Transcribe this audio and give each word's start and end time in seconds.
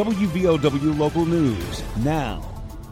WVOW 0.00 0.98
Local 0.98 1.26
News 1.26 1.82
now. 1.98 2.42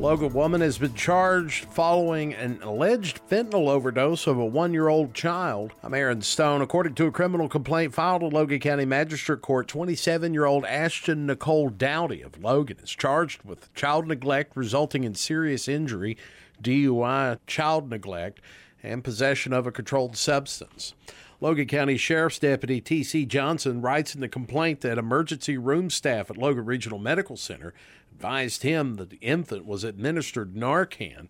Logan 0.00 0.32
woman 0.32 0.60
has 0.60 0.76
been 0.76 0.94
charged 0.94 1.66
following 1.66 2.34
an 2.34 2.60
alleged 2.64 3.20
fentanyl 3.30 3.68
overdose 3.68 4.26
of 4.26 4.38
a 4.38 4.44
one 4.44 4.72
year 4.72 4.88
old 4.88 5.14
child. 5.14 5.70
I'm 5.84 5.94
Aaron 5.94 6.20
Stone. 6.20 6.62
According 6.62 6.96
to 6.96 7.06
a 7.06 7.12
criminal 7.12 7.48
complaint 7.48 7.94
filed 7.94 8.24
at 8.24 8.32
Logan 8.32 8.58
County 8.58 8.86
Magistrate 8.86 9.40
Court, 9.40 9.68
27 9.68 10.34
year 10.34 10.46
old 10.46 10.64
Ashton 10.64 11.26
Nicole 11.26 11.68
Dowdy 11.68 12.22
of 12.22 12.42
Logan 12.42 12.78
is 12.82 12.90
charged 12.90 13.44
with 13.44 13.72
child 13.72 14.08
neglect 14.08 14.56
resulting 14.56 15.04
in 15.04 15.14
serious 15.14 15.68
injury, 15.68 16.16
DUI, 16.60 17.38
child 17.46 17.88
neglect, 17.88 18.40
and 18.82 19.04
possession 19.04 19.52
of 19.52 19.64
a 19.64 19.70
controlled 19.70 20.16
substance. 20.16 20.92
Logan 21.38 21.66
County 21.66 21.98
Sheriff's 21.98 22.38
Deputy 22.38 22.80
T.C. 22.80 23.26
Johnson 23.26 23.82
writes 23.82 24.14
in 24.14 24.22
the 24.22 24.28
complaint 24.28 24.80
that 24.80 24.96
emergency 24.96 25.58
room 25.58 25.90
staff 25.90 26.30
at 26.30 26.38
Logan 26.38 26.64
Regional 26.64 26.98
Medical 26.98 27.36
Center 27.36 27.74
advised 28.10 28.62
him 28.62 28.94
that 28.94 29.10
the 29.10 29.18
infant 29.18 29.66
was 29.66 29.84
administered 29.84 30.54
Narcan. 30.54 31.28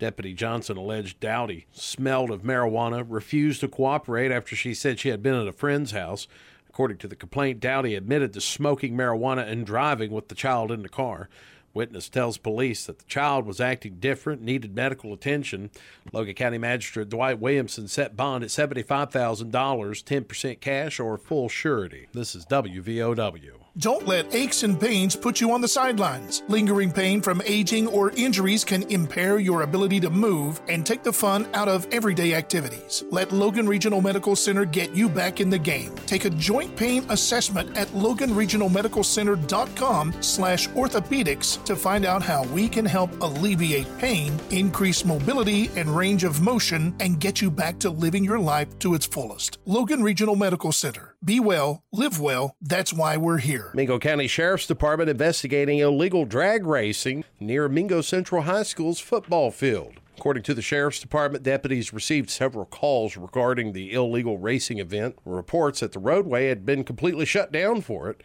Deputy 0.00 0.34
Johnson 0.34 0.76
alleged 0.76 1.20
Dowdy 1.20 1.66
smelled 1.70 2.32
of 2.32 2.42
marijuana, 2.42 3.06
refused 3.08 3.60
to 3.60 3.68
cooperate 3.68 4.32
after 4.32 4.56
she 4.56 4.74
said 4.74 4.98
she 4.98 5.10
had 5.10 5.22
been 5.22 5.36
at 5.36 5.46
a 5.46 5.52
friend's 5.52 5.92
house. 5.92 6.26
According 6.68 6.98
to 6.98 7.08
the 7.08 7.14
complaint, 7.14 7.60
Dowdy 7.60 7.94
admitted 7.94 8.32
to 8.32 8.40
smoking 8.40 8.96
marijuana 8.96 9.48
and 9.48 9.64
driving 9.64 10.10
with 10.10 10.26
the 10.26 10.34
child 10.34 10.72
in 10.72 10.82
the 10.82 10.88
car. 10.88 11.28
Witness 11.74 12.08
tells 12.08 12.38
police 12.38 12.86
that 12.86 13.00
the 13.00 13.04
child 13.06 13.46
was 13.46 13.60
acting 13.60 13.96
different, 13.98 14.40
needed 14.40 14.74
medical 14.74 15.12
attention. 15.12 15.70
Logan 16.12 16.34
County 16.34 16.58
Magistrate 16.58 17.08
Dwight 17.08 17.40
Williamson 17.40 17.88
set 17.88 18.16
bond 18.16 18.44
at 18.44 18.50
$75,000, 18.50 19.50
10% 19.50 20.60
cash 20.60 21.00
or 21.00 21.18
full 21.18 21.48
surety. 21.48 22.06
This 22.12 22.36
is 22.36 22.46
WVOW. 22.46 23.63
Don't 23.78 24.06
let 24.06 24.32
aches 24.32 24.62
and 24.62 24.80
pains 24.80 25.16
put 25.16 25.40
you 25.40 25.50
on 25.50 25.60
the 25.60 25.66
sidelines. 25.66 26.44
Lingering 26.46 26.92
pain 26.92 27.20
from 27.20 27.42
aging 27.44 27.88
or 27.88 28.12
injuries 28.12 28.62
can 28.62 28.84
impair 28.84 29.40
your 29.40 29.62
ability 29.62 29.98
to 29.98 30.10
move 30.10 30.60
and 30.68 30.86
take 30.86 31.02
the 31.02 31.12
fun 31.12 31.48
out 31.54 31.66
of 31.66 31.92
everyday 31.92 32.34
activities. 32.34 33.02
Let 33.10 33.32
Logan 33.32 33.66
Regional 33.66 34.00
Medical 34.00 34.36
Center 34.36 34.64
get 34.64 34.94
you 34.94 35.08
back 35.08 35.40
in 35.40 35.50
the 35.50 35.58
game. 35.58 35.92
Take 36.06 36.24
a 36.24 36.30
joint 36.30 36.76
pain 36.76 37.04
assessment 37.08 37.76
at 37.76 37.88
loganregionalmedicalcenter.com 37.88 40.22
slash 40.22 40.68
orthopedics 40.68 41.64
to 41.64 41.74
find 41.74 42.04
out 42.04 42.22
how 42.22 42.44
we 42.44 42.68
can 42.68 42.84
help 42.84 43.20
alleviate 43.22 43.88
pain, 43.98 44.38
increase 44.50 45.04
mobility 45.04 45.68
and 45.74 45.88
range 45.88 46.22
of 46.22 46.40
motion, 46.40 46.94
and 47.00 47.18
get 47.18 47.40
you 47.40 47.50
back 47.50 47.80
to 47.80 47.90
living 47.90 48.22
your 48.22 48.38
life 48.38 48.78
to 48.78 48.94
its 48.94 49.06
fullest. 49.06 49.58
Logan 49.66 50.04
Regional 50.04 50.36
Medical 50.36 50.70
Center. 50.70 51.16
Be 51.24 51.40
well, 51.40 51.82
live 51.92 52.20
well. 52.20 52.54
That's 52.60 52.92
why 52.92 53.16
we're 53.16 53.38
here. 53.38 53.63
Mingo 53.72 53.98
County 53.98 54.26
Sheriff's 54.26 54.66
Department 54.66 55.08
investigating 55.10 55.78
illegal 55.78 56.24
drag 56.24 56.66
racing 56.66 57.24
near 57.40 57.68
Mingo 57.68 58.00
Central 58.00 58.42
High 58.42 58.62
School's 58.64 59.00
football 59.00 59.50
field. 59.50 59.94
According 60.16 60.44
to 60.44 60.54
the 60.54 60.62
Sheriff's 60.62 61.00
Department, 61.00 61.42
deputies 61.42 61.92
received 61.92 62.30
several 62.30 62.66
calls 62.66 63.16
regarding 63.16 63.72
the 63.72 63.92
illegal 63.92 64.38
racing 64.38 64.78
event, 64.78 65.18
reports 65.24 65.80
that 65.80 65.92
the 65.92 65.98
roadway 65.98 66.48
had 66.48 66.64
been 66.64 66.84
completely 66.84 67.24
shut 67.24 67.50
down 67.50 67.80
for 67.80 68.08
it. 68.10 68.22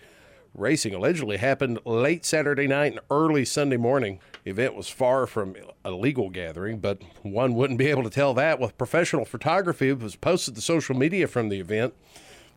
Racing 0.53 0.93
allegedly 0.93 1.37
happened 1.37 1.79
late 1.85 2.25
Saturday 2.25 2.67
night 2.67 2.93
and 2.93 3.01
early 3.11 3.45
Sunday 3.45 3.77
morning. 3.77 4.19
The 4.43 4.51
event 4.51 4.75
was 4.75 4.87
far 4.87 5.27
from 5.27 5.55
a 5.85 5.91
legal 5.91 6.29
gathering, 6.29 6.79
but 6.79 7.01
one 7.21 7.53
wouldn't 7.53 7.79
be 7.79 7.87
able 7.87 8.03
to 8.03 8.09
tell 8.09 8.33
that 8.35 8.59
with 8.59 8.77
professional 8.77 9.25
photography 9.25 9.89
that 9.89 10.03
was 10.03 10.15
posted 10.15 10.55
to 10.55 10.61
social 10.61 10.95
media 10.95 11.27
from 11.27 11.49
the 11.49 11.59
event. 11.59 11.93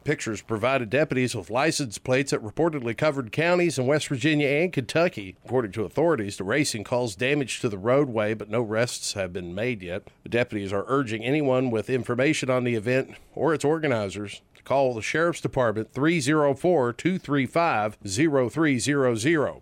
Pictures 0.04 0.42
provided 0.42 0.90
deputies 0.90 1.34
with 1.34 1.50
license 1.50 1.98
plates 1.98 2.32
that 2.32 2.42
reportedly 2.42 2.96
covered 2.96 3.30
counties 3.30 3.78
in 3.78 3.86
West 3.86 4.08
Virginia 4.08 4.48
and 4.48 4.72
Kentucky. 4.72 5.36
According 5.44 5.72
to 5.72 5.84
authorities, 5.84 6.36
the 6.36 6.44
racing 6.44 6.82
caused 6.84 7.18
damage 7.18 7.60
to 7.60 7.68
the 7.68 7.78
roadway, 7.78 8.34
but 8.34 8.50
no 8.50 8.64
arrests 8.64 9.12
have 9.12 9.32
been 9.32 9.54
made 9.54 9.82
yet. 9.82 10.08
The 10.24 10.28
deputies 10.28 10.72
are 10.72 10.84
urging 10.88 11.24
anyone 11.24 11.70
with 11.70 11.88
information 11.88 12.50
on 12.50 12.64
the 12.64 12.74
event 12.74 13.14
or 13.34 13.54
its 13.54 13.64
organizers 13.64 14.42
to 14.56 14.62
call 14.62 14.94
the 14.94 15.02
Sheriff's 15.02 15.40
Department 15.40 15.92
304 15.92 16.92
235 16.92 17.98
0300. 18.04 19.60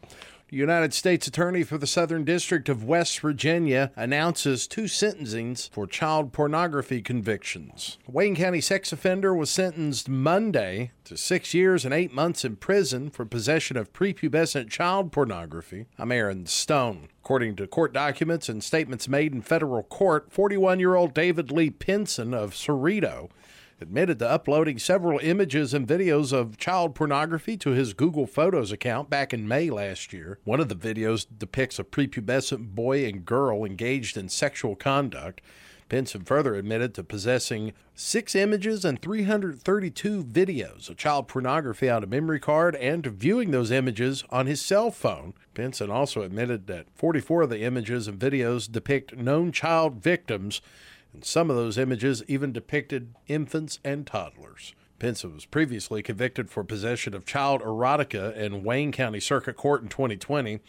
United 0.57 0.93
States 0.93 1.27
Attorney 1.29 1.63
for 1.63 1.79
the 1.79 1.87
Southern 1.87 2.25
District 2.25 2.69
of 2.69 2.83
West 2.83 3.21
Virginia 3.21 3.93
announces 3.95 4.67
two 4.67 4.85
sentencings 4.85 5.71
for 5.71 5.87
child 5.87 6.33
pornography 6.33 7.01
convictions. 7.01 7.99
Wayne 8.09 8.35
County 8.35 8.61
sex 8.61 8.93
offender 8.93 9.33
was 9.33 9.49
sentenced 9.49 10.09
Monday 10.09 10.91
to 11.05 11.17
six 11.17 11.55
years 11.55 11.85
and 11.85 11.95
eight 11.95 12.13
months 12.13 12.45
in 12.45 12.57
prison 12.57 13.11
for 13.11 13.25
possession 13.25 13.77
of 13.77 13.93
prepubescent 13.93 14.71
child 14.71 15.13
pornography. 15.13 15.87
I'm 15.99 16.11
Aaron 16.11 16.47
Stone. 16.47 17.09
According 17.23 17.57
to 17.57 17.69
court 17.69 17.93
documents 17.93 18.49
and 18.49 18.65
statements 18.65 19.09
made 19.09 19.33
in 19.33 19.43
federal 19.43 19.85
court, 19.85 20.33
41 20.33 20.81
year 20.81 20.97
old 20.97 21.15
David 21.15 21.53
Lee 21.53 21.71
Pinson 21.71 22.35
of 22.35 22.55
Ceredo 22.55 23.31
admitted 23.81 24.19
to 24.19 24.29
uploading 24.29 24.79
several 24.79 25.19
images 25.21 25.73
and 25.73 25.87
videos 25.87 26.33
of 26.33 26.59
child 26.59 26.95
pornography 26.95 27.57
to 27.57 27.71
his 27.71 27.95
Google 27.95 28.27
Photos 28.27 28.73
account 28.73 29.09
back 29.09 29.33
in 29.33 29.49
May 29.49 29.71
last 29.71 30.13
year. 30.13 30.39
One 30.45 30.61
of 30.61 30.69
the 30.69 30.77
videos 30.77 31.27
depicts 31.39 31.79
a 31.79 31.85
prepubescent 31.85 32.75
boy 32.75 33.07
and 33.07 33.25
girl 33.25 33.65
engaged 33.65 34.17
in 34.17 34.29
sexual 34.29 34.77
conduct. 34.77 35.41
Pinson 35.91 36.23
further 36.23 36.55
admitted 36.55 36.95
to 36.95 37.03
possessing 37.03 37.73
six 37.95 38.37
images 38.37 38.85
and 38.85 39.03
332 39.03 40.23
videos 40.23 40.89
of 40.89 40.97
child 40.97 41.27
pornography 41.27 41.91
on 41.91 42.05
a 42.05 42.07
memory 42.07 42.39
card 42.39 42.77
and 42.77 43.05
to 43.05 43.11
viewing 43.11 43.51
those 43.51 43.73
images 43.73 44.23
on 44.31 44.47
his 44.47 44.63
cell 44.63 44.93
phone. 44.93 45.35
Pinson 45.53 45.91
also 45.91 46.23
admitted 46.23 46.69
that 46.69 46.87
44 46.95 47.43
of 47.43 47.51
the 47.51 47.63
images 47.63 48.07
and 48.07 48.21
videos 48.21 48.71
depict 48.71 49.17
known 49.17 49.51
child 49.51 50.01
victims 50.01 50.63
and 51.13 51.25
some 51.25 51.51
of 51.51 51.57
those 51.57 51.79
images 51.79 52.23
even 52.29 52.53
depicted 52.53 53.15
infants 53.27 53.79
and 53.85 54.07
toddlers. 54.07 54.75
Pinson 54.99 55.35
was 55.35 55.47
previously 55.47 56.03
convicted 56.03 56.51
for 56.51 56.63
possession 56.63 57.15
of 57.15 57.25
child 57.25 57.63
erotica 57.63 58.37
in 58.37 58.63
Wayne 58.63 58.93
County 58.93 59.19
Circuit 59.19 59.57
Court 59.57 59.83
in 59.83 59.89
2020. 59.89 60.61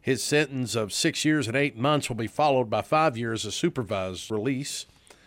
His 0.00 0.22
sentence 0.22 0.74
of 0.74 0.92
six 0.92 1.24
years 1.24 1.48
and 1.48 1.56
eight 1.56 1.76
months 1.76 2.08
will 2.08 2.16
be 2.16 2.28
followed 2.28 2.70
by 2.70 2.82
five 2.82 3.18
years 3.18 3.44
of 3.44 3.52
supervised 3.52 4.30
release. 4.30 4.86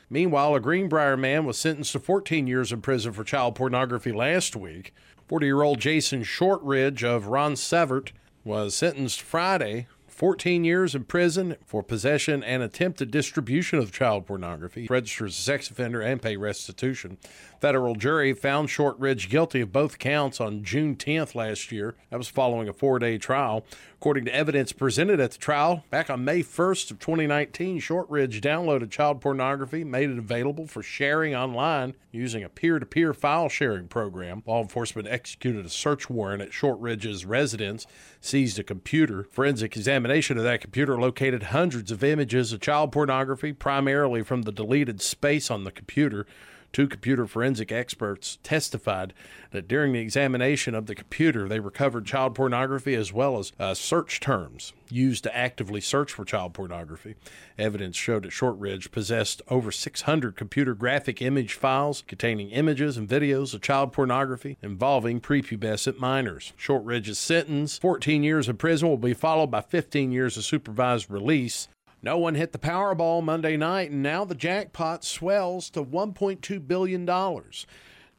Meanwhile, 0.09 0.56
a 0.56 0.59
Greenbrier 0.59 1.17
man 1.17 1.45
was 1.45 1.57
sentenced 1.57 1.91
to 1.91 2.00
14 2.00 2.47
years 2.47 2.72
in 2.72 2.81
prison 2.81 3.11
for 3.11 3.23
child 3.23 3.55
pornography 3.55 4.11
last 4.11 4.55
week. 4.55 4.94
40 5.28 5.45
year 5.45 5.61
old 5.61 5.79
Jason 5.79 6.23
Shortridge 6.23 7.03
of 7.03 7.25
Ronceverte 7.25 8.13
was 8.45 8.75
sentenced 8.75 9.22
Friday 9.22 9.88
14 10.13 10.63
years 10.63 10.94
in 10.94 11.03
prison 11.06 11.56
for 11.66 11.81
possession 11.81 12.44
and 12.44 12.62
attempted 12.62 13.09
distribution 13.09 13.79
of 13.79 13.91
child 13.91 14.28
pornography, 14.28 14.85
registers 14.88 15.34
as 15.34 15.40
a 15.40 15.41
sex 15.41 15.72
offender, 15.72 16.01
and 16.01 16.22
pay 16.22 16.38
restitution. 16.38 17.18
Federal 17.59 17.96
jury 17.96 18.34
found 18.34 18.69
Shortridge 18.69 19.28
guilty 19.28 19.62
of 19.62 19.72
both 19.72 19.97
counts 19.97 20.40
on 20.40 20.63
June 20.63 20.96
10th 20.96 21.34
last 21.34 21.72
year. 21.72 21.96
That 22.12 22.18
was 22.18 22.28
following 22.28 22.69
a 22.69 22.73
four 22.73 23.00
day 23.00 23.18
trial. 23.18 23.66
According 23.96 24.25
to 24.25 24.35
evidence 24.35 24.73
presented 24.73 25.22
at 25.22 25.31
the 25.31 25.38
trial, 25.38 25.85
back 25.90 26.09
on 26.09 26.25
May 26.25 26.41
1st 26.41 26.91
of 26.91 27.00
2019, 27.00 27.79
Shortridge 27.79 28.41
downloaded 28.41 28.91
child 28.91 29.22
pornography, 29.22 29.85
made 29.85 30.09
it 30.09 30.18
available 30.18 30.68
for 30.68 30.84
sharing 30.84 31.34
online 31.34 31.96
using 32.12 32.44
a 32.44 32.50
peer 32.50 32.79
to 32.79 32.85
peer 32.85 33.13
file 33.13 33.47
sharing 33.47 33.88
program. 33.88 34.44
Law 34.46 34.62
enforcement 34.62 35.07
executed 35.07 35.66
a 35.66 35.69
search 35.69 36.09
warrant 36.09 36.41
at 36.41 36.52
Shortridge's 36.52 37.25
residence, 37.25 37.88
seized 38.19 38.59
a 38.59 38.63
computer. 38.63 39.23
Forensic 39.31 39.78
examination 39.78 40.03
of 40.38 40.44
that 40.44 40.62
computer 40.62 41.00
located 41.00 41.44
hundreds 41.44 41.91
of 41.91 42.03
images 42.03 42.52
of 42.52 42.59
child 42.59 42.91
pornography, 42.91 43.53
primarily 43.53 44.24
from 44.24 44.44
the 44.44 44.52
deleted 44.52 45.02
space 45.02 45.50
on 45.50 45.64
the 45.64 45.72
computer. 45.72 46.25
Two 46.73 46.88
computer 46.88 47.28
forensic 47.28 47.72
experts 47.72 48.39
testified 48.41 49.13
that 49.51 49.67
during 49.67 49.94
the 49.94 50.00
examination 50.00 50.73
of 50.73 50.88
the 50.88 50.95
computer, 50.95 51.47
they 51.47 51.59
recovered 51.59 52.07
child 52.07 52.34
pornography 52.34 52.96
as 52.96 53.14
well 53.14 53.37
as 53.37 53.52
uh, 53.59 53.75
search 53.75 54.20
terms 54.20 54.73
used 54.90 55.23
to 55.23 55.37
actively 55.37 55.79
search 55.79 56.11
for 56.11 56.25
child 56.25 56.55
pornography. 56.55 57.14
Evidence 57.59 57.96
showed 57.96 58.23
that 58.23 58.31
Shortridge 58.31 58.91
possessed 58.91 59.43
over 59.49 59.72
600 59.72 60.35
computer 60.35 60.73
graphic 60.73 61.22
image 61.22 61.53
files 61.53 62.03
containing 62.08 62.49
images 62.49 62.97
and 62.97 63.08
videos 63.08 63.53
of 63.53 63.61
child 63.61 63.93
pornography 63.93 64.58
involving 64.64 65.22
prepubescent 65.22 65.99
minors. 65.99 66.53
Shortridge's 66.58 67.19
sentence, 67.19 67.78
14 67.78 68.23
years 68.23 68.49
in 68.49 68.58
prison, 68.58 68.90
will 68.90 68.97
be 68.97 69.14
followed 69.14 69.52
by 69.52 69.61
15 69.61 70.11
years 70.11 70.37
of 70.37 70.43
supervised 70.43 71.11
release. 71.11 71.67
No 72.05 72.17
one 72.17 72.35
hit 72.35 72.52
the 72.52 72.59
Powerball 72.59 73.23
Monday 73.23 73.55
night, 73.55 73.90
and 73.90 74.03
now 74.03 74.26
the 74.26 74.35
jackpot 74.35 75.05
swells 75.05 75.70
to 75.70 75.82
$1.2 75.82 76.67
billion. 76.67 77.09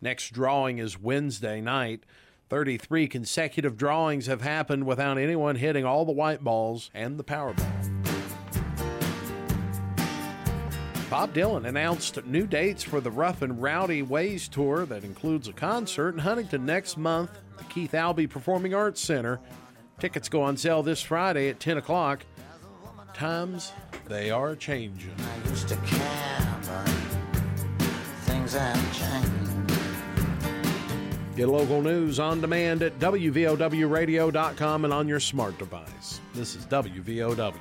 Next 0.00 0.32
drawing 0.32 0.78
is 0.78 0.98
Wednesday 0.98 1.60
night. 1.60 2.04
33 2.48 3.06
consecutive 3.08 3.76
drawings 3.76 4.24
have 4.24 4.40
happened 4.40 4.86
without 4.86 5.18
anyone 5.18 5.56
hitting 5.56 5.84
all 5.84 6.06
the 6.06 6.12
white 6.12 6.42
balls 6.42 6.90
and 6.94 7.18
the 7.18 7.24
Powerball. 7.24 7.60
Bob 11.10 11.34
Dylan 11.34 11.66
announced 11.66 12.24
new 12.24 12.46
dates 12.46 12.82
for 12.82 13.02
the 13.02 13.10
Rough 13.10 13.42
and 13.42 13.60
Rowdy 13.60 14.00
Ways 14.00 14.48
tour 14.48 14.86
that 14.86 15.04
includes 15.04 15.46
a 15.46 15.52
concert 15.52 16.14
in 16.14 16.20
Huntington 16.20 16.64
next 16.64 16.96
month 16.96 17.30
the 17.58 17.64
Keith 17.64 17.92
Albee 17.92 18.28
Performing 18.28 18.72
Arts 18.72 19.02
Center. 19.02 19.40
Tickets 19.98 20.30
go 20.30 20.40
on 20.40 20.56
sale 20.56 20.82
this 20.82 21.02
Friday 21.02 21.50
at 21.50 21.60
10 21.60 21.76
o'clock. 21.76 22.24
Times, 23.14 23.72
they 24.06 24.32
are 24.32 24.56
changing. 24.56 25.14
I 25.18 25.48
used 25.48 25.68
to 25.68 25.76
care, 25.76 26.58
but 26.66 26.88
things 28.22 28.54
have 28.54 28.92
changed. 28.92 29.30
Get 31.36 31.48
local 31.48 31.80
news 31.80 32.18
on 32.18 32.40
demand 32.40 32.82
at 32.82 32.98
WVOWradio.com 32.98 34.84
and 34.84 34.92
on 34.92 35.06
your 35.06 35.20
smart 35.20 35.56
device. 35.58 36.20
This 36.34 36.56
is 36.56 36.66
WVOW. 36.66 37.54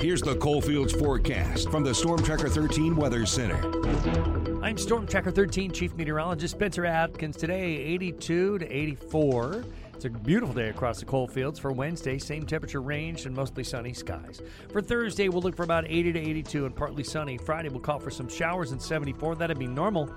Here's 0.00 0.22
the 0.22 0.36
Coalfields 0.36 0.92
forecast 0.92 1.70
from 1.70 1.84
the 1.84 1.94
Storm 1.94 2.22
Tracker 2.24 2.48
13 2.48 2.96
Weather 2.96 3.24
Center. 3.24 4.39
I'm 4.70 4.78
Storm 4.78 5.04
Tracker 5.04 5.32
13 5.32 5.72
Chief 5.72 5.96
Meteorologist 5.96 6.54
Spencer 6.54 6.86
Adkins. 6.86 7.36
Today, 7.36 7.76
82 7.76 8.58
to 8.58 8.72
84. 8.72 9.64
It's 9.94 10.04
a 10.04 10.10
beautiful 10.10 10.54
day 10.54 10.68
across 10.68 11.00
the 11.00 11.06
coal 11.06 11.26
fields 11.26 11.58
for 11.58 11.72
Wednesday. 11.72 12.18
Same 12.18 12.46
temperature 12.46 12.80
range 12.80 13.26
and 13.26 13.34
mostly 13.34 13.64
sunny 13.64 13.92
skies. 13.92 14.40
For 14.70 14.80
Thursday, 14.80 15.28
we'll 15.28 15.42
look 15.42 15.56
for 15.56 15.64
about 15.64 15.86
80 15.88 16.12
to 16.12 16.20
82 16.20 16.66
and 16.66 16.76
partly 16.76 17.02
sunny. 17.02 17.36
Friday, 17.36 17.68
we'll 17.68 17.80
call 17.80 17.98
for 17.98 18.12
some 18.12 18.28
showers 18.28 18.70
in 18.70 18.78
74. 18.78 19.34
That'd 19.34 19.58
be 19.58 19.66
normal. 19.66 20.08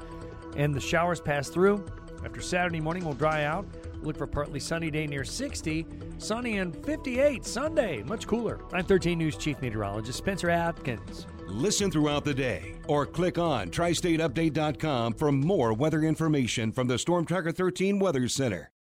And 0.55 0.71
the 0.71 0.79
showers 0.79 1.19
pass 1.19 1.49
through. 1.49 1.83
After 2.23 2.39
Saturday 2.39 2.79
morning, 2.79 3.05
we'll 3.05 3.15
dry 3.15 3.45
out. 3.45 3.65
Look 4.03 4.17
for 4.17 4.27
partly 4.27 4.59
sunny 4.59 4.91
day 4.91 5.07
near 5.07 5.23
60, 5.23 5.87
sunny 6.19 6.59
and 6.59 6.75
58 6.85 7.43
Sunday, 7.43 8.03
much 8.03 8.27
cooler. 8.27 8.59
I'm 8.71 8.85
13 8.85 9.17
News 9.17 9.35
Chief 9.35 9.59
Meteorologist 9.63 10.19
Spencer 10.19 10.51
Adkins. 10.51 11.25
Listen 11.47 11.89
throughout 11.89 12.25
the 12.25 12.33
day 12.33 12.75
or 12.87 13.05
click 13.05 13.37
on 13.37 13.69
tristateupdate.com 13.69 15.13
for 15.13 15.31
more 15.31 15.73
weather 15.73 16.03
information 16.03 16.71
from 16.71 16.87
the 16.87 16.97
Storm 16.97 17.25
Tracker 17.25 17.51
13 17.51 17.99
Weather 17.99 18.27
Center. 18.27 18.72